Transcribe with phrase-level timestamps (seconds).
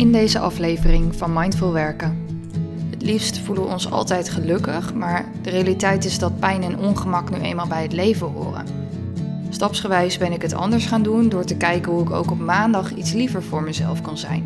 [0.00, 2.26] In deze aflevering van Mindful Werken.
[2.90, 7.30] Het liefst voelen we ons altijd gelukkig, maar de realiteit is dat pijn en ongemak
[7.30, 8.64] nu eenmaal bij het leven horen.
[9.50, 12.94] Stapsgewijs ben ik het anders gaan doen door te kijken hoe ik ook op maandag
[12.94, 14.44] iets liever voor mezelf kan zijn.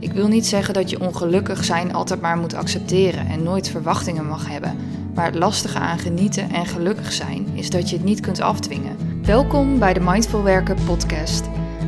[0.00, 4.26] Ik wil niet zeggen dat je ongelukkig zijn altijd maar moet accepteren en nooit verwachtingen
[4.26, 4.76] mag hebben.
[5.14, 9.22] Maar het lastige aan genieten en gelukkig zijn is dat je het niet kunt afdwingen.
[9.22, 11.44] Welkom bij de Mindful Werken podcast.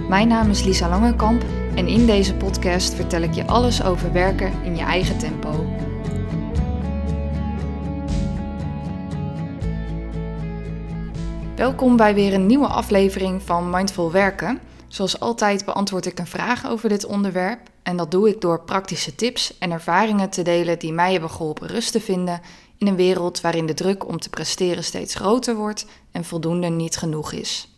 [0.08, 1.44] Mijn naam is Lisa Langekamp
[1.78, 5.66] en in deze podcast vertel ik je alles over werken in je eigen tempo.
[11.56, 14.60] Welkom bij weer een nieuwe aflevering van Mindful Werken.
[14.88, 19.14] Zoals altijd beantwoord ik een vraag over dit onderwerp en dat doe ik door praktische
[19.14, 22.40] tips en ervaringen te delen die mij hebben geholpen rust te vinden
[22.78, 26.96] in een wereld waarin de druk om te presteren steeds groter wordt en voldoende niet
[26.96, 27.77] genoeg is.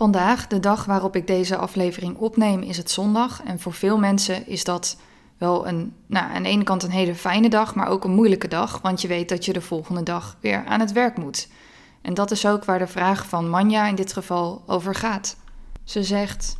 [0.00, 3.42] Vandaag, de dag waarop ik deze aflevering opneem, is het zondag.
[3.44, 4.96] En voor veel mensen is dat
[5.38, 8.48] wel een, nou, aan de ene kant een hele fijne dag, maar ook een moeilijke
[8.48, 11.48] dag, want je weet dat je de volgende dag weer aan het werk moet.
[12.02, 15.36] En dat is ook waar de vraag van Manja in dit geval over gaat.
[15.84, 16.58] Ze zegt: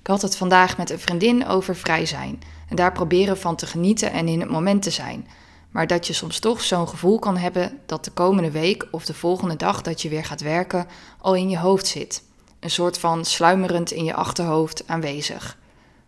[0.00, 3.66] Ik had het vandaag met een vriendin over vrij zijn en daar proberen van te
[3.66, 5.26] genieten en in het moment te zijn.
[5.70, 9.14] Maar dat je soms toch zo'n gevoel kan hebben dat de komende week of de
[9.14, 10.86] volgende dag dat je weer gaat werken
[11.18, 12.22] al in je hoofd zit
[12.64, 15.58] een soort van sluimerend in je achterhoofd aanwezig.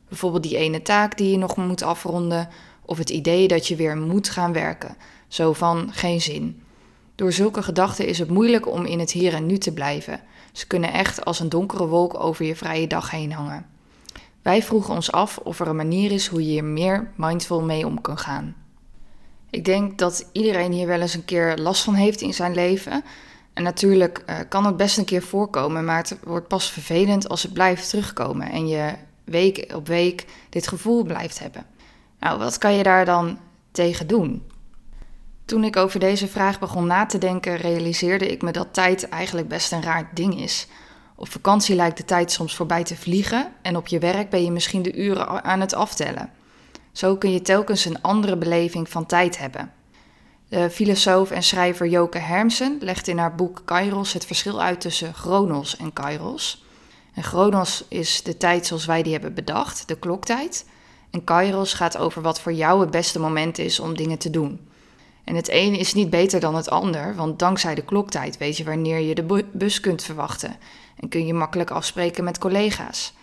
[0.09, 2.49] Bijvoorbeeld die ene taak die je nog moet afronden,
[2.85, 4.97] of het idee dat je weer moet gaan werken,
[5.29, 6.63] zo van geen zin.
[7.15, 10.21] Door zulke gedachten is het moeilijk om in het hier en nu te blijven.
[10.53, 13.67] Ze kunnen echt als een donkere wolk over je vrije dag heen hangen.
[14.43, 17.87] Wij vroegen ons af of er een manier is hoe je hier meer mindful mee
[17.87, 18.55] om kan gaan.
[19.51, 23.05] Ik denk dat iedereen hier wel eens een keer last van heeft in zijn leven.
[23.57, 27.43] En natuurlijk uh, kan het best een keer voorkomen, maar het wordt pas vervelend als
[27.43, 31.67] het blijft terugkomen en je week op week dit gevoel blijft hebben.
[32.21, 33.39] Nou, wat kan je daar dan
[33.71, 34.43] tegen doen?
[35.45, 39.49] Toen ik over deze vraag begon na te denken, realiseerde ik me dat tijd eigenlijk
[39.49, 40.67] best een raar ding is.
[41.15, 44.51] Op vakantie lijkt de tijd soms voorbij te vliegen en op je werk ben je
[44.51, 46.31] misschien de uren aan het aftellen.
[46.93, 49.73] Zo kun je telkens een andere beleving van tijd hebben.
[50.49, 55.15] De filosoof en schrijver Joke Hermsen legt in haar boek Kairos het verschil uit tussen
[55.15, 56.65] chronos en kairos.
[57.15, 60.67] En chronos is de tijd zoals wij die hebben bedacht, de kloktijd.
[61.11, 64.69] En kairos gaat over wat voor jou het beste moment is om dingen te doen.
[65.25, 68.65] En het een is niet beter dan het ander, want dankzij de kloktijd weet je
[68.65, 70.57] wanneer je de bus kunt verwachten
[71.01, 73.15] en kun je makkelijk afspreken met collega's.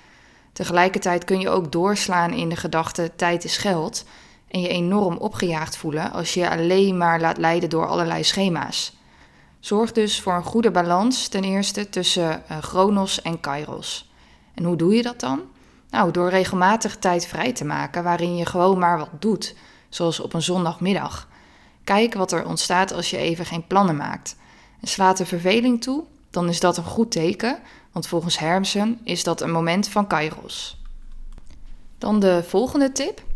[0.54, 4.06] Tegelijkertijd kun je ook doorslaan in de gedachte tijd is geld
[4.54, 8.94] en je enorm opgejaagd voelen als je je alleen maar laat leiden door allerlei schema's.
[9.60, 14.12] Zorg dus voor een goede balans ten eerste tussen uh, chronos en kairos.
[14.54, 15.42] En hoe doe je dat dan?
[15.90, 19.56] Nou, door regelmatig tijd vrij te maken waarin je gewoon maar wat doet,
[19.90, 21.28] zoals op een zondagmiddag.
[21.84, 24.36] Kijk wat er ontstaat als je even geen plannen maakt.
[24.82, 27.60] En slaat de verveling toe, dan is dat een goed teken,
[27.92, 30.82] want volgens Hermsen is dat een moment van kairos.
[31.98, 33.32] Dan de volgende tip.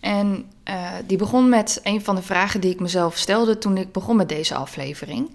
[0.00, 3.92] En uh, die begon met een van de vragen die ik mezelf stelde toen ik
[3.92, 5.30] begon met deze aflevering.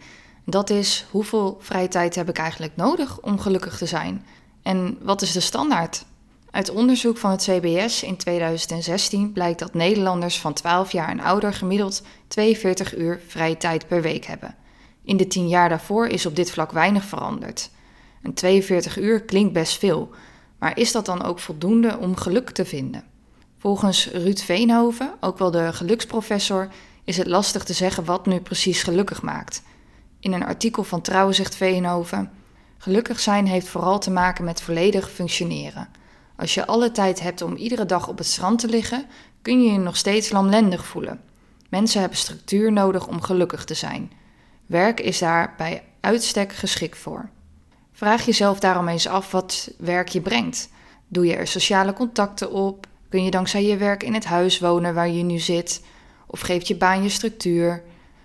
[0.46, 4.25] Dat is: hoeveel vrije tijd heb ik eigenlijk nodig om gelukkig te zijn?
[4.62, 6.06] En wat is de standaard?
[6.52, 11.53] Uit onderzoek van het CBS in 2016 blijkt dat Nederlanders van 12 jaar en ouder
[11.53, 14.56] gemiddeld 42 uur vrije tijd per week hebben.
[15.03, 17.69] In de 10 jaar daarvoor is op dit vlak weinig veranderd.
[18.22, 20.09] En 42 uur klinkt best veel,
[20.59, 23.03] maar is dat dan ook voldoende om geluk te vinden?
[23.63, 26.68] Volgens Ruud Veenhoven, ook wel de geluksprofessor,
[27.03, 29.63] is het lastig te zeggen wat nu precies gelukkig maakt.
[30.19, 32.31] In een artikel van Trouw zegt Veenhoven:
[32.78, 35.90] Gelukkig zijn heeft vooral te maken met volledig functioneren.
[36.35, 39.06] Als je alle tijd hebt om iedere dag op het strand te liggen,
[39.41, 41.22] kun je je nog steeds lamlendig voelen.
[41.69, 44.12] Mensen hebben structuur nodig om gelukkig te zijn.
[44.66, 47.29] Werk is daar bij uitstek geschikt voor.
[47.91, 50.69] Vraag jezelf daarom eens af wat werk je brengt.
[51.07, 52.91] Doe je er sociale contacten op?
[53.13, 55.84] Kun je dankzij je werk in het huis wonen waar je nu zit?
[56.28, 57.84] Of geeft je baan je structuur?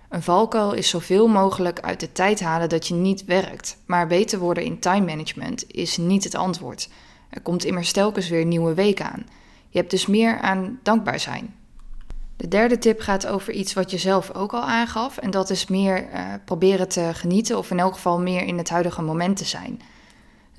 [0.09, 3.77] Een valkuil is zoveel mogelijk uit de tijd halen dat je niet werkt.
[3.85, 6.89] Maar beter worden in time management is niet het antwoord.
[7.29, 9.25] Er komt immers telkens weer een nieuwe week aan.
[9.69, 11.55] Je hebt dus meer aan dankbaar zijn.
[12.37, 15.17] De derde tip gaat over iets wat je zelf ook al aangaf.
[15.17, 18.69] En dat is meer uh, proberen te genieten of in elk geval meer in het
[18.69, 19.81] huidige moment te zijn.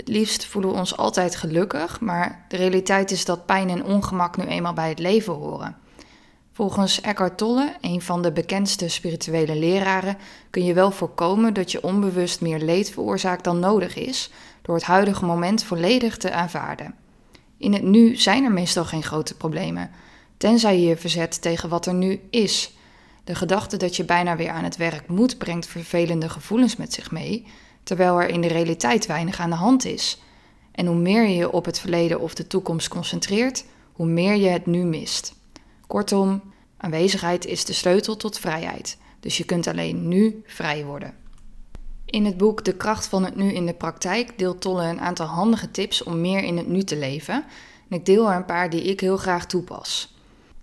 [0.00, 4.36] Het liefst voelen we ons altijd gelukkig, maar de realiteit is dat pijn en ongemak
[4.36, 5.76] nu eenmaal bij het leven horen.
[6.52, 10.16] Volgens Eckhart Tolle, een van de bekendste spirituele leraren,
[10.50, 14.30] kun je wel voorkomen dat je onbewust meer leed veroorzaakt dan nodig is,
[14.62, 16.94] door het huidige moment volledig te aanvaarden.
[17.56, 19.90] In het nu zijn er meestal geen grote problemen,
[20.36, 22.74] tenzij je je verzet tegen wat er nu is.
[23.24, 27.10] De gedachte dat je bijna weer aan het werk moet brengt vervelende gevoelens met zich
[27.10, 27.46] mee,
[27.82, 30.20] terwijl er in de realiteit weinig aan de hand is.
[30.72, 34.48] En hoe meer je je op het verleden of de toekomst concentreert, hoe meer je
[34.48, 35.34] het nu mist.
[35.86, 36.42] Kortom,
[36.76, 41.14] aanwezigheid is de sleutel tot vrijheid, dus je kunt alleen nu vrij worden.
[42.10, 45.26] In het boek De kracht van het nu in de praktijk deelt Tolle een aantal
[45.26, 47.44] handige tips om meer in het nu te leven.
[47.88, 50.14] En ik deel er een paar die ik heel graag toepas.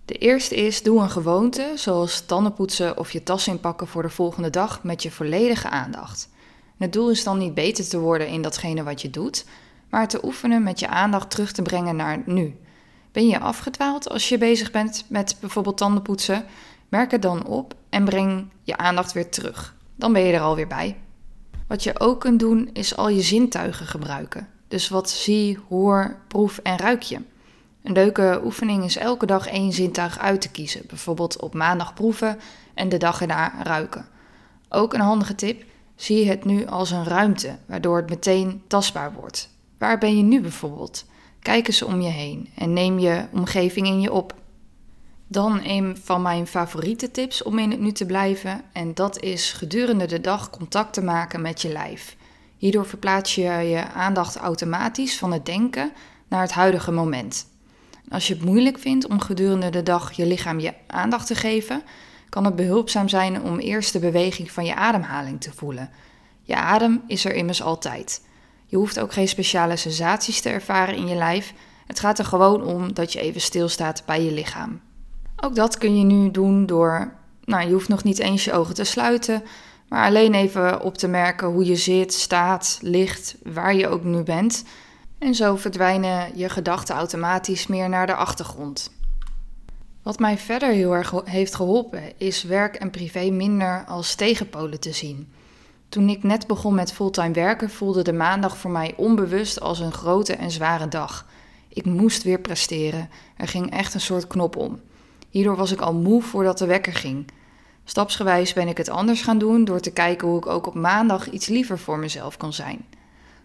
[0.04, 4.50] De eerste is: doe een gewoonte, zoals tandenpoetsen of je tas inpakken voor de volgende
[4.50, 6.28] dag, met je volledige aandacht.
[6.78, 9.44] Het doel is dan niet beter te worden in datgene wat je doet,
[9.90, 12.56] maar te oefenen met je aandacht terug te brengen naar nu.
[13.12, 16.44] Ben je afgedwaald als je bezig bent met bijvoorbeeld tandenpoetsen?
[16.88, 19.74] Merk het dan op en breng je aandacht weer terug.
[19.96, 20.96] Dan ben je er alweer bij.
[21.66, 24.48] Wat je ook kunt doen is al je zintuigen gebruiken.
[24.68, 27.20] Dus wat zie, hoor, proef en ruik je.
[27.82, 30.82] Een leuke oefening is elke dag één zintuig uit te kiezen.
[30.86, 32.38] Bijvoorbeeld op maandag proeven
[32.74, 34.06] en de dag erna ruiken.
[34.68, 35.64] Ook een handige tip:
[35.98, 39.48] zie het nu als een ruimte, waardoor het meteen tastbaar wordt.
[39.78, 41.04] Waar ben je nu bijvoorbeeld?
[41.42, 44.34] Kijk eens om je heen en neem je omgeving in je op.
[45.26, 48.62] Dan een van mijn favoriete tips om in het nu te blijven.
[48.72, 52.16] En dat is gedurende de dag contact te maken met je lijf.
[52.56, 55.92] Hierdoor verplaats je je aandacht automatisch van het denken
[56.28, 57.46] naar het huidige moment.
[58.08, 61.82] Als je het moeilijk vindt om gedurende de dag je lichaam je aandacht te geven,
[62.28, 65.90] kan het behulpzaam zijn om eerst de beweging van je ademhaling te voelen.
[66.42, 68.20] Je adem is er immers altijd.
[68.66, 71.54] Je hoeft ook geen speciale sensaties te ervaren in je lijf.
[71.86, 74.80] Het gaat er gewoon om dat je even stilstaat bij je lichaam.
[75.36, 77.12] Ook dat kun je nu doen door,
[77.44, 79.42] nou, je hoeft nog niet eens je ogen te sluiten,
[79.88, 84.22] maar alleen even op te merken hoe je zit, staat, ligt, waar je ook nu
[84.22, 84.64] bent.
[85.18, 88.90] En zo verdwijnen je gedachten automatisch meer naar de achtergrond.
[90.08, 94.92] Wat mij verder heel erg heeft geholpen, is werk en privé minder als tegenpolen te
[94.92, 95.32] zien.
[95.88, 99.92] Toen ik net begon met fulltime werken, voelde de maandag voor mij onbewust als een
[99.92, 101.26] grote en zware dag.
[101.68, 103.08] Ik moest weer presteren.
[103.36, 104.80] Er ging echt een soort knop om.
[105.30, 107.30] Hierdoor was ik al moe voordat de wekker ging.
[107.84, 111.30] Stapsgewijs ben ik het anders gaan doen door te kijken hoe ik ook op maandag
[111.30, 112.84] iets liever voor mezelf kon zijn.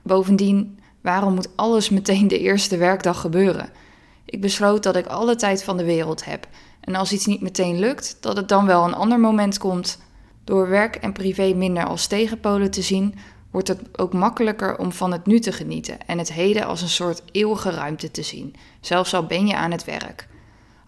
[0.02, 3.70] Bovendien, waarom moet alles meteen de eerste werkdag gebeuren?
[4.26, 6.48] Ik besloot dat ik alle tijd van de wereld heb
[6.80, 10.02] en als iets niet meteen lukt, dat het dan wel een ander moment komt.
[10.44, 13.16] Door werk en privé minder als tegenpolen te zien,
[13.52, 16.90] wordt het ook makkelijker om van het nu te genieten en het heden als een
[16.90, 20.28] soort eeuwige ruimte te zien, zelfs al ben je aan het werk.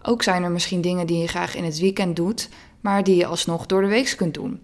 [0.02, 2.48] Ook zijn er misschien dingen die je graag in het weekend doet,
[2.80, 4.60] maar die je alsnog door de week kunt doen.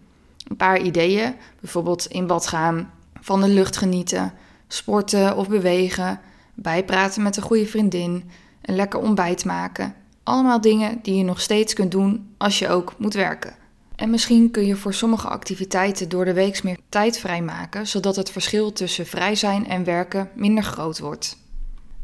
[0.49, 4.33] Een paar ideeën, bijvoorbeeld in bad gaan, van de lucht genieten,
[4.69, 6.21] sporten of bewegen,
[6.55, 8.31] bijpraten met een goede vriendin,
[8.63, 9.95] een lekker ontbijt maken.
[10.23, 13.55] Allemaal dingen die je nog steeds kunt doen als je ook moet werken.
[13.97, 18.31] En misschien kun je voor sommige activiteiten door de week meer tijd vrijmaken, zodat het
[18.31, 21.37] verschil tussen vrij zijn en werken minder groot wordt.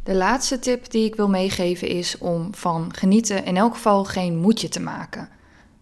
[0.03, 4.37] De laatste tip die ik wil meegeven is om van genieten in elk geval geen
[4.37, 5.29] moedje te maken.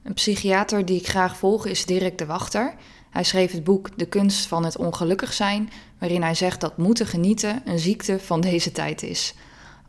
[0.03, 2.75] Een psychiater die ik graag volg is Dirk de Wachter.
[3.11, 7.07] Hij schreef het boek De kunst van het ongelukkig zijn, waarin hij zegt dat moeten
[7.07, 9.35] genieten een ziekte van deze tijd is.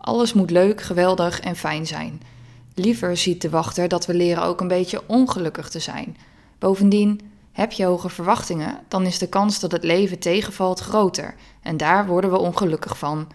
[0.08, 2.22] Alles moet leuk, geweldig en fijn zijn.
[2.74, 6.18] Liever ziet de wachter dat we leren ook een beetje ongelukkig te zijn.
[6.60, 11.78] Bovendien, heb je hoge verwachtingen, dan is de kans dat het leven tegenvalt groter en
[11.78, 13.28] daar worden we ongelukkig van.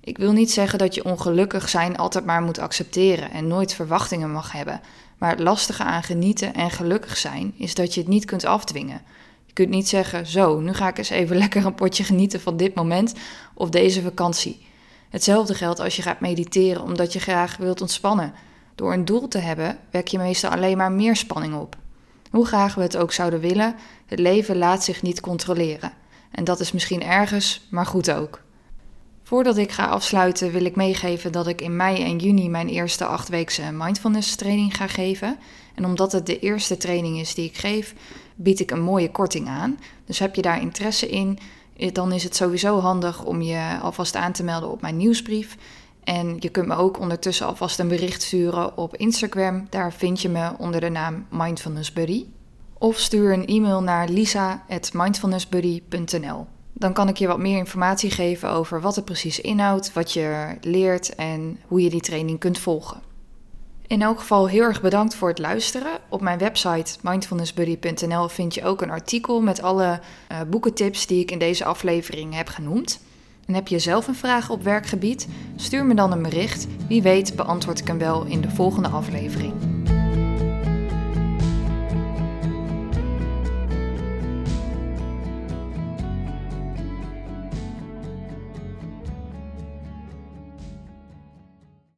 [0.00, 4.32] Ik wil niet zeggen dat je ongelukkig zijn altijd maar moet accepteren en nooit verwachtingen
[4.32, 4.80] mag hebben.
[5.18, 9.02] Maar het lastige aan genieten en gelukkig zijn is dat je het niet kunt afdwingen.
[9.46, 12.56] Je kunt niet zeggen: Zo, nu ga ik eens even lekker een potje genieten van
[12.56, 13.14] dit moment
[13.54, 14.68] of deze vakantie.
[15.10, 18.34] Hetzelfde geldt als je gaat mediteren omdat je graag wilt ontspannen.
[18.74, 21.76] Door een doel te hebben, wek je meestal alleen maar meer spanning op.
[22.30, 23.74] Hoe graag we het ook zouden willen,
[24.06, 25.92] het leven laat zich niet controleren.
[26.30, 28.42] En dat is misschien ergens, maar goed ook.
[29.22, 33.04] Voordat ik ga afsluiten wil ik meegeven dat ik in mei en juni mijn eerste
[33.04, 35.38] achtweekse mindfulness training ga geven.
[35.74, 37.94] En omdat het de eerste training is die ik geef,
[38.34, 39.78] bied ik een mooie korting aan.
[40.04, 41.38] Dus heb je daar interesse in,
[41.92, 45.56] dan is het sowieso handig om je alvast aan te melden op mijn nieuwsbrief.
[46.04, 49.66] En je kunt me ook ondertussen alvast een bericht sturen op Instagram.
[49.70, 52.26] Daar vind je me onder de naam Mindfulness Buddy.
[52.78, 56.46] Of stuur een e-mail naar lisa.mindfulnessbuddy.nl
[56.80, 60.56] dan kan ik je wat meer informatie geven over wat het precies inhoudt, wat je
[60.60, 63.00] leert en hoe je die training kunt volgen.
[63.90, 65.98] In elk geval heel erg bedankt voor het luisteren.
[66.08, 70.00] Op mijn website mindfulnessbuddy.nl vind je ook een artikel met alle
[70.32, 73.00] uh, boekentips die ik in deze aflevering heb genoemd.
[73.46, 75.28] En heb je zelf een vraag op werkgebied?
[75.56, 76.66] Stuur me dan een bericht.
[76.88, 79.69] Wie weet beantwoord ik hem wel in de volgende aflevering.